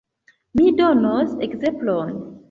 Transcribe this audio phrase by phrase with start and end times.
[0.59, 2.17] Mi donos ekzemplon.